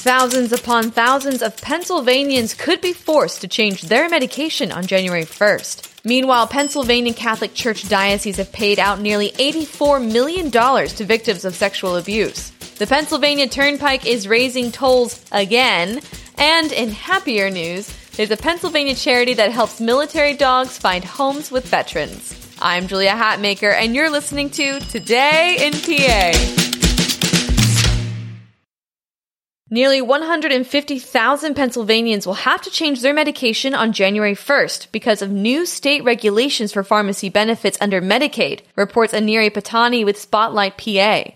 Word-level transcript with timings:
Thousands 0.00 0.52
upon 0.52 0.92
thousands 0.92 1.42
of 1.42 1.56
Pennsylvanians 1.56 2.54
could 2.54 2.80
be 2.80 2.92
forced 2.92 3.40
to 3.40 3.48
change 3.48 3.82
their 3.82 4.08
medication 4.08 4.70
on 4.70 4.86
January 4.86 5.24
1st. 5.24 6.04
Meanwhile, 6.04 6.46
Pennsylvania 6.46 7.12
Catholic 7.12 7.52
Church 7.52 7.88
dioceses 7.88 8.36
have 8.36 8.52
paid 8.52 8.78
out 8.78 9.00
nearly 9.00 9.32
$84 9.32 10.12
million 10.12 10.52
to 10.52 11.04
victims 11.04 11.44
of 11.44 11.56
sexual 11.56 11.96
abuse. 11.96 12.50
The 12.78 12.86
Pennsylvania 12.86 13.48
Turnpike 13.48 14.06
is 14.06 14.28
raising 14.28 14.70
tolls 14.70 15.22
again. 15.32 16.00
And 16.38 16.70
in 16.70 16.90
happier 16.90 17.50
news, 17.50 17.92
there's 18.12 18.30
a 18.30 18.36
Pennsylvania 18.36 18.94
charity 18.94 19.34
that 19.34 19.50
helps 19.50 19.80
military 19.80 20.34
dogs 20.34 20.78
find 20.78 21.04
homes 21.04 21.50
with 21.50 21.66
veterans. 21.66 22.34
I'm 22.62 22.86
Julia 22.86 23.10
Hatmaker, 23.10 23.74
and 23.74 23.96
you're 23.96 24.10
listening 24.10 24.50
to 24.50 24.78
Today 24.78 25.56
in 25.60 25.72
PA. 25.72 26.67
Nearly 29.70 30.00
150,000 30.00 31.54
Pennsylvanians 31.54 32.26
will 32.26 32.34
have 32.34 32.62
to 32.62 32.70
change 32.70 33.02
their 33.02 33.12
medication 33.12 33.74
on 33.74 33.92
January 33.92 34.34
1st 34.34 34.90
because 34.92 35.20
of 35.20 35.30
new 35.30 35.66
state 35.66 36.02
regulations 36.04 36.72
for 36.72 36.82
pharmacy 36.82 37.28
benefits 37.28 37.76
under 37.78 38.00
Medicaid, 38.00 38.60
reports 38.76 39.12
Aneri 39.12 39.50
Pattani 39.50 40.06
with 40.06 40.18
Spotlight 40.18 40.78
PA. 40.78 41.32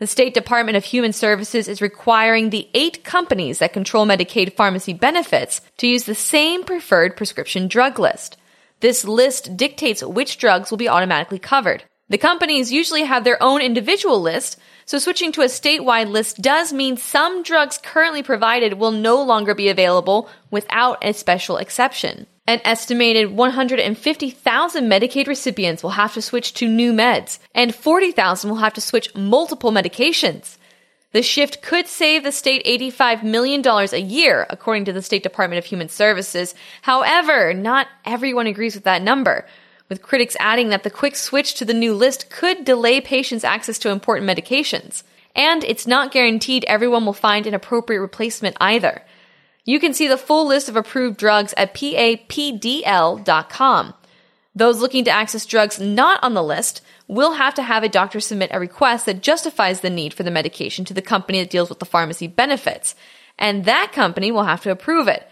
The 0.00 0.06
State 0.08 0.34
Department 0.34 0.78
of 0.78 0.84
Human 0.84 1.12
Services 1.12 1.68
is 1.68 1.80
requiring 1.80 2.50
the 2.50 2.68
eight 2.74 3.04
companies 3.04 3.60
that 3.60 3.72
control 3.72 4.04
Medicaid 4.04 4.56
pharmacy 4.56 4.92
benefits 4.92 5.60
to 5.76 5.86
use 5.86 6.04
the 6.04 6.14
same 6.16 6.64
preferred 6.64 7.16
prescription 7.16 7.68
drug 7.68 8.00
list. 8.00 8.36
This 8.80 9.04
list 9.04 9.56
dictates 9.56 10.02
which 10.02 10.38
drugs 10.38 10.72
will 10.72 10.78
be 10.78 10.88
automatically 10.88 11.38
covered. 11.38 11.84
The 12.08 12.18
companies 12.18 12.72
usually 12.72 13.04
have 13.04 13.22
their 13.22 13.40
own 13.40 13.62
individual 13.62 14.20
list, 14.20 14.58
so 14.90 14.98
switching 14.98 15.30
to 15.30 15.42
a 15.42 15.44
statewide 15.44 16.10
list 16.10 16.42
does 16.42 16.72
mean 16.72 16.96
some 16.96 17.44
drugs 17.44 17.78
currently 17.78 18.24
provided 18.24 18.74
will 18.74 18.90
no 18.90 19.22
longer 19.22 19.54
be 19.54 19.68
available 19.68 20.28
without 20.50 20.98
a 21.00 21.12
special 21.12 21.58
exception. 21.58 22.26
An 22.48 22.60
estimated 22.64 23.30
150,000 23.30 24.84
Medicaid 24.90 25.28
recipients 25.28 25.84
will 25.84 25.90
have 25.90 26.14
to 26.14 26.20
switch 26.20 26.54
to 26.54 26.66
new 26.66 26.92
meds, 26.92 27.38
and 27.54 27.72
40,000 27.72 28.50
will 28.50 28.56
have 28.56 28.74
to 28.74 28.80
switch 28.80 29.14
multiple 29.14 29.70
medications. 29.70 30.56
The 31.12 31.22
shift 31.22 31.62
could 31.62 31.86
save 31.86 32.24
the 32.24 32.32
state 32.32 32.66
$85 32.66 33.22
million 33.22 33.64
a 33.64 33.96
year, 33.96 34.44
according 34.50 34.86
to 34.86 34.92
the 34.92 35.02
State 35.02 35.22
Department 35.22 35.58
of 35.60 35.66
Human 35.66 35.88
Services. 35.88 36.52
However, 36.82 37.54
not 37.54 37.86
everyone 38.04 38.48
agrees 38.48 38.74
with 38.74 38.84
that 38.84 39.02
number 39.02 39.46
with 39.90 40.00
critics 40.00 40.36
adding 40.40 40.70
that 40.70 40.84
the 40.84 40.90
quick 40.90 41.14
switch 41.16 41.52
to 41.54 41.66
the 41.66 41.74
new 41.74 41.92
list 41.92 42.30
could 42.30 42.64
delay 42.64 43.02
patients' 43.02 43.44
access 43.44 43.78
to 43.80 43.90
important 43.90 44.26
medications. 44.26 45.02
And 45.36 45.62
it's 45.64 45.86
not 45.86 46.12
guaranteed 46.12 46.64
everyone 46.64 47.04
will 47.04 47.12
find 47.12 47.46
an 47.46 47.52
appropriate 47.52 48.00
replacement 48.00 48.56
either. 48.60 49.02
You 49.64 49.78
can 49.78 49.92
see 49.92 50.08
the 50.08 50.16
full 50.16 50.46
list 50.46 50.70
of 50.70 50.76
approved 50.76 51.18
drugs 51.18 51.52
at 51.56 51.74
papdl.com. 51.74 52.24
Those 54.54 54.80
looking 54.80 55.04
to 55.04 55.10
access 55.10 55.46
drugs 55.46 55.78
not 55.78 56.22
on 56.24 56.34
the 56.34 56.42
list 56.42 56.82
will 57.06 57.34
have 57.34 57.54
to 57.54 57.62
have 57.62 57.82
a 57.82 57.88
doctor 57.88 58.20
submit 58.20 58.50
a 58.52 58.60
request 58.60 59.06
that 59.06 59.22
justifies 59.22 59.80
the 59.80 59.90
need 59.90 60.14
for 60.14 60.22
the 60.22 60.30
medication 60.30 60.84
to 60.84 60.94
the 60.94 61.02
company 61.02 61.40
that 61.40 61.50
deals 61.50 61.68
with 61.68 61.78
the 61.78 61.84
pharmacy 61.84 62.26
benefits. 62.26 62.94
And 63.38 63.64
that 63.64 63.92
company 63.92 64.30
will 64.32 64.44
have 64.44 64.62
to 64.62 64.70
approve 64.70 65.08
it. 65.08 65.28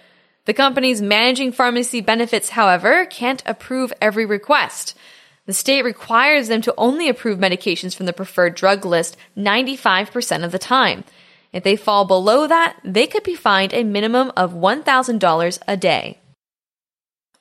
The 0.48 0.54
companies 0.54 1.03
managing 1.03 1.53
pharmacy 1.53 2.00
benefits, 2.00 2.48
however, 2.48 3.04
can't 3.04 3.42
approve 3.44 3.92
every 4.00 4.25
request. 4.25 4.97
The 5.44 5.53
state 5.53 5.84
requires 5.84 6.48
them 6.48 6.62
to 6.62 6.75
only 6.78 7.10
approve 7.10 7.38
medications 7.38 7.94
from 7.94 8.06
the 8.06 8.14
preferred 8.14 8.54
drug 8.54 8.87
list 8.87 9.19
95% 9.37 10.44
of 10.44 10.50
the 10.50 10.58
time. 10.58 11.04
If 11.53 11.64
they 11.64 11.76
fall 11.76 12.06
below 12.06 12.47
that, 12.47 12.78
they 12.82 13.06
could 13.06 13.25
be 13.25 13.34
fined 13.34 13.75
a 13.75 13.84
minimum 13.84 14.32
of 14.38 14.54
$1,000 14.54 15.58
a 15.69 15.76
day. 15.76 16.19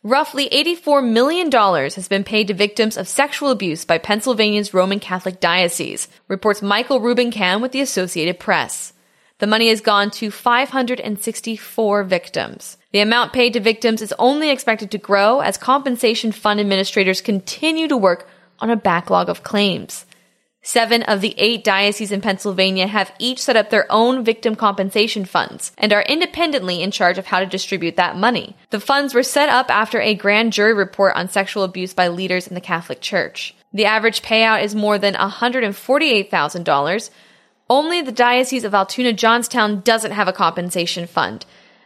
Roughly 0.03 0.49
$84 0.49 1.09
million 1.09 1.49
has 1.49 2.09
been 2.09 2.25
paid 2.25 2.49
to 2.49 2.53
victims 2.53 2.97
of 2.97 3.07
sexual 3.07 3.51
abuse 3.51 3.85
by 3.85 3.99
Pennsylvania's 3.99 4.73
Roman 4.73 4.99
Catholic 4.99 5.39
Diocese, 5.39 6.09
reports 6.27 6.61
Michael 6.61 6.99
Rubinkam 6.99 7.61
with 7.61 7.71
the 7.71 7.79
Associated 7.79 8.37
Press. 8.37 8.91
The 9.39 9.47
money 9.47 9.69
has 9.69 9.81
gone 9.81 10.09
to 10.11 10.31
564 10.31 12.03
victims. 12.03 12.77
The 12.91 13.01
amount 13.01 13.33
paid 13.33 13.53
to 13.53 13.59
victims 13.59 14.01
is 14.01 14.13
only 14.17 14.49
expected 14.49 14.89
to 14.91 14.97
grow 14.97 15.41
as 15.41 15.57
compensation 15.57 16.31
fund 16.31 16.59
administrators 16.59 17.21
continue 17.21 17.87
to 17.87 17.97
work 17.97 18.27
on 18.59 18.71
a 18.71 18.75
backlog 18.75 19.29
of 19.29 19.43
claims. 19.43 20.05
Seven 20.63 21.03
of 21.03 21.21
the 21.21 21.35
eight 21.37 21.63
dioceses 21.63 22.11
in 22.11 22.19
Pennsylvania 22.19 22.87
have 22.87 23.13
each 23.19 23.39
set 23.39 23.55
up 23.55 23.69
their 23.69 23.85
own 23.91 24.25
victim 24.25 24.55
compensation 24.55 25.23
funds 25.23 25.71
and 25.77 25.93
are 25.93 26.01
independently 26.01 26.81
in 26.81 26.89
charge 26.89 27.17
of 27.17 27.27
how 27.27 27.39
to 27.39 27.45
distribute 27.45 27.95
that 27.95 28.17
money. 28.17 28.57
The 28.71 28.79
funds 28.79 29.13
were 29.13 29.23
set 29.23 29.49
up 29.49 29.69
after 29.69 30.01
a 30.01 30.15
grand 30.15 30.51
jury 30.51 30.73
report 30.73 31.15
on 31.15 31.29
sexual 31.29 31.63
abuse 31.63 31.93
by 31.93 32.07
leaders 32.07 32.47
in 32.47 32.55
the 32.55 32.59
Catholic 32.59 33.01
Church. 33.01 33.55
The 33.71 33.85
average 33.85 34.23
payout 34.23 34.63
is 34.63 34.75
more 34.75 34.97
than 34.97 35.13
$148,000, 35.13 37.09
only 37.69 38.01
the 38.01 38.11
Diocese 38.11 38.63
of 38.63 38.73
Altoona 38.73 39.13
Johnstown 39.13 39.81
doesn't 39.81 40.11
have 40.11 40.27
a 40.27 40.33
compensation 40.33 41.07
fund, 41.07 41.45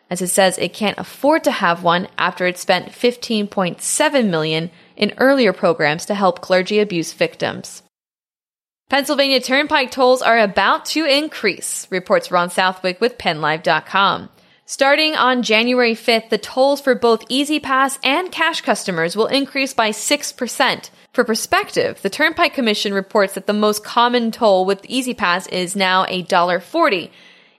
as 0.10 0.22
it 0.22 0.28
says 0.28 0.58
it 0.58 0.74
can't 0.74 0.98
afford 0.98 1.44
to 1.46 1.52
have 1.52 1.84
one 1.84 2.08
after 2.18 2.46
it 2.46 2.58
spent 2.58 2.90
15.7 2.90 4.30
million 4.30 4.70
in 4.96 5.14
earlier 5.18 5.54
programs 5.54 6.06
to 6.06 6.16
help 6.16 6.42
clergy 6.42 6.80
abuse 6.80 7.14
victims. 7.14 7.84
Pennsylvania 8.90 9.40
Turnpike 9.40 9.90
tolls 9.90 10.22
are 10.22 10.38
about 10.38 10.86
to 10.88 11.06
increase, 11.06 11.88
reports 11.90 12.30
Ron 12.30 12.50
Southwick 12.50 13.00
with 13.00 13.18
PennLive.com. 13.18 14.30
Starting 14.66 15.16
on 15.16 15.44
January 15.44 15.96
5th, 15.96 16.30
the 16.30 16.38
tolls 16.38 16.82
for 16.82 16.94
both 16.94 17.24
E-ZPass 17.30 18.00
and 18.04 18.32
cash 18.32 18.62
customers 18.62 19.16
will 19.16 19.28
increase 19.28 19.74
by 19.74 19.92
6%. 19.92 20.90
For 21.14 21.26
perspective, 21.26 22.02
the 22.02 22.10
Turnpike 22.10 22.54
Commission 22.54 22.94
reports 22.94 23.34
that 23.34 23.46
the 23.46 23.54
most 23.54 23.84
common 23.84 24.32
toll 24.32 24.64
with 24.66 24.86
E-ZPass 24.88 25.52
is 25.52 25.76
now 25.76 26.06
$1.40. 26.06 27.10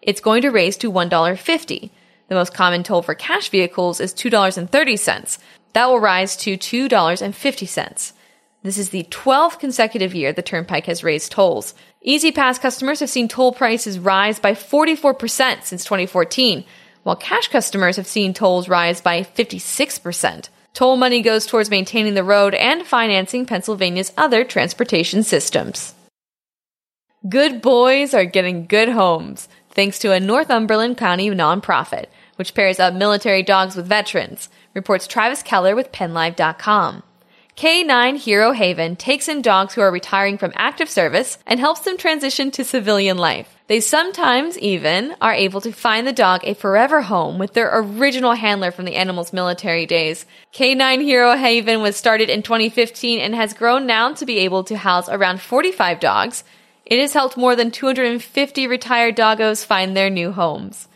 It's 0.01 0.23
going 0.23 0.41
to 0.43 0.51
raise 0.51 0.79
to 0.79 0.91
$1.50. 0.91 1.91
The 2.29 2.35
most 2.35 2.55
common 2.55 2.83
toll 2.83 3.03
for 3.03 3.15
cash 3.15 3.51
vehicles 3.51 4.01
is 4.01 4.15
$2.30. 4.15 5.39
That 5.75 5.87
will 5.87 6.01
rise 6.01 6.35
to 6.39 6.57
$2.50. 6.57 8.13
This 8.63 8.79
is 8.79 8.89
the 8.89 9.05
12th 9.05 9.59
consecutive 9.59 10.15
year 10.15 10.33
the 10.33 10.41
Turnpike 10.41 10.87
has 10.87 11.05
raised 11.05 11.33
tolls. 11.33 11.75
E-ZPass 12.01 12.59
customers 12.59 13.01
have 13.01 13.11
seen 13.11 13.29
toll 13.29 13.53
prices 13.53 13.99
rise 13.99 14.41
by 14.41 14.53
44% 14.53 15.63
since 15.65 15.85
2014 15.85 16.65
while 17.03 17.17
cash 17.17 17.49
customers 17.49 17.97
have 17.97 18.07
seen 18.07 18.33
tolls 18.33 18.69
rise 18.69 19.01
by 19.01 19.23
56%. 19.23 20.49
Toll 20.75 20.97
money 20.97 21.21
goes 21.21 21.45
towards 21.45 21.71
maintaining 21.71 22.15
the 22.15 22.25
road 22.25 22.55
and 22.55 22.87
financing 22.87 23.45
Pennsylvania's 23.45 24.13
other 24.17 24.43
transportation 24.43 25.23
systems. 25.23 25.95
Good 27.29 27.61
boys 27.61 28.15
are 28.15 28.25
getting 28.25 28.67
good 28.67 28.89
homes, 28.89 29.49
thanks 29.71 29.99
to 30.01 30.13
a 30.13 30.19
Northumberland 30.19 30.97
County 30.97 31.29
nonprofit, 31.31 32.07
which 32.37 32.55
pairs 32.55 32.81
up 32.81 32.95
military 32.95 33.43
dogs 33.43 33.77
with 33.77 33.87
veterans, 33.87 34.49
reports 34.75 35.07
Travis 35.07 35.43
Kellar 35.43 35.77
with 35.77 35.93
PennLive.com. 35.93 37.03
K9 37.55 38.17
Hero 38.17 38.53
Haven 38.53 38.97
takes 38.97 39.29
in 39.29 39.43
dogs 39.43 39.75
who 39.75 39.83
are 39.83 39.93
retiring 39.93 40.39
from 40.39 40.53
active 40.57 40.89
service 40.89 41.39
and 41.47 41.61
helps 41.61 41.81
them 41.81 41.99
transition 41.99 42.51
to 42.53 42.65
civilian 42.65 43.19
life. 43.19 43.57
They 43.73 43.81
sometimes 43.81 44.59
even 44.59 45.17
are 45.23 45.33
able 45.33 45.63
to 45.63 45.73
find 45.73 46.07
the 46.07 46.13
dog 46.13 46.43
a 46.45 46.53
forever 46.53 47.01
home 47.01 47.39
with 47.39 47.55
their 47.55 47.71
original 47.73 48.35
handler 48.35 48.71
from 48.71 48.85
the 48.85 48.97
animal's 48.97 49.33
military 49.33 49.87
days. 49.87 50.27
K9 50.53 51.01
Hero 51.01 51.35
Haven 51.39 51.81
was 51.81 51.97
started 51.97 52.29
in 52.29 52.43
2015 52.43 53.19
and 53.19 53.35
has 53.35 53.55
grown 53.55 53.87
now 53.87 54.13
to 54.13 54.27
be 54.27 54.41
able 54.41 54.63
to 54.65 54.77
house 54.77 55.09
around 55.09 55.41
45 55.41 56.01
dogs. 56.01 56.45
It 56.85 57.01
has 57.01 57.15
helped 57.15 57.39
more 57.39 57.57
than 57.57 57.71
250 57.71 58.67
retired 58.67 59.17
doggos 59.17 59.65
find 59.65 59.97
their 59.97 60.11
new 60.11 60.33
homes. 60.33 60.87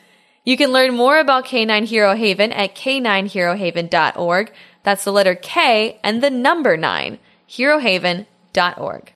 You 0.45 0.59
can 0.59 0.71
learn 0.71 0.95
more 0.95 1.19
about 1.19 1.47
K9 1.47 1.87
Hero 1.87 2.15
Haven 2.15 2.53
at 2.53 2.75
k9herohaven.org. 2.75 4.53
That's 4.83 5.05
the 5.05 5.13
letter 5.13 5.35
K 5.35 5.99
and 6.05 6.23
the 6.23 6.29
number 6.29 6.77
9, 6.77 7.19
herohaven.org. 7.49 9.16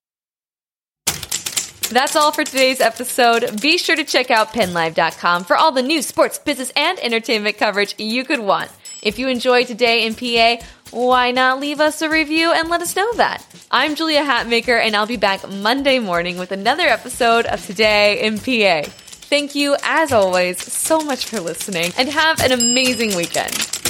That's 1.90 2.14
all 2.14 2.30
for 2.30 2.44
today's 2.44 2.80
episode. 2.80 3.60
Be 3.60 3.76
sure 3.76 3.96
to 3.96 4.04
check 4.04 4.30
out 4.30 4.52
pennlive.com 4.52 5.42
for 5.42 5.56
all 5.56 5.72
the 5.72 5.82
news, 5.82 6.06
sports, 6.06 6.38
business, 6.38 6.70
and 6.76 7.00
entertainment 7.00 7.58
coverage 7.58 7.96
you 7.98 8.24
could 8.24 8.38
want. 8.38 8.70
If 9.02 9.18
you 9.18 9.26
enjoyed 9.26 9.66
today 9.66 10.06
in 10.06 10.14
PA, 10.14 10.64
why 10.92 11.32
not 11.32 11.58
leave 11.58 11.80
us 11.80 12.00
a 12.00 12.08
review 12.08 12.52
and 12.52 12.68
let 12.68 12.80
us 12.80 12.94
know 12.94 13.12
that? 13.14 13.44
I'm 13.72 13.96
Julia 13.96 14.22
Hatmaker, 14.22 14.80
and 14.80 14.94
I'll 14.94 15.06
be 15.06 15.16
back 15.16 15.48
Monday 15.48 15.98
morning 15.98 16.38
with 16.38 16.52
another 16.52 16.86
episode 16.86 17.46
of 17.46 17.66
Today 17.66 18.22
in 18.22 18.38
PA. 18.38 18.88
Thank 18.88 19.56
you, 19.56 19.76
as 19.82 20.12
always, 20.12 20.62
so 20.72 21.00
much 21.00 21.26
for 21.26 21.40
listening, 21.40 21.90
and 21.98 22.08
have 22.08 22.40
an 22.40 22.52
amazing 22.52 23.16
weekend. 23.16 23.89